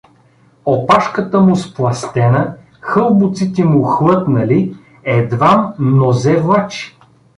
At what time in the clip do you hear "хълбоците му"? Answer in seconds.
2.79-3.83